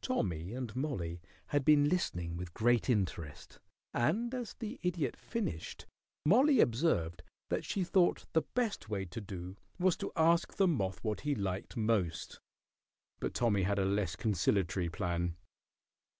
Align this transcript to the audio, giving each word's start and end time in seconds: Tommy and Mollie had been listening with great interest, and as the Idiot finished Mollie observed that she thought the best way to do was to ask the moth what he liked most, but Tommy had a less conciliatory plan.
Tommy 0.00 0.52
and 0.54 0.74
Mollie 0.74 1.20
had 1.50 1.64
been 1.64 1.88
listening 1.88 2.36
with 2.36 2.52
great 2.52 2.90
interest, 2.90 3.60
and 3.94 4.34
as 4.34 4.54
the 4.54 4.80
Idiot 4.82 5.16
finished 5.16 5.86
Mollie 6.26 6.58
observed 6.58 7.22
that 7.48 7.64
she 7.64 7.84
thought 7.84 8.26
the 8.32 8.42
best 8.56 8.88
way 8.88 9.04
to 9.04 9.20
do 9.20 9.56
was 9.78 9.96
to 9.98 10.10
ask 10.16 10.56
the 10.56 10.66
moth 10.66 10.98
what 11.04 11.20
he 11.20 11.36
liked 11.36 11.76
most, 11.76 12.40
but 13.20 13.34
Tommy 13.34 13.62
had 13.62 13.78
a 13.78 13.84
less 13.84 14.16
conciliatory 14.16 14.88
plan. 14.88 15.36